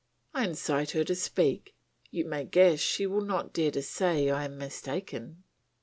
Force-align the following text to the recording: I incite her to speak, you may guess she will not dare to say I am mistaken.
I 0.33 0.45
incite 0.47 0.89
her 0.93 1.03
to 1.03 1.13
speak, 1.13 1.75
you 2.09 2.25
may 2.25 2.43
guess 2.43 2.79
she 2.79 3.05
will 3.05 3.21
not 3.21 3.53
dare 3.53 3.69
to 3.69 3.83
say 3.83 4.31
I 4.31 4.45
am 4.45 4.57
mistaken. 4.57 5.43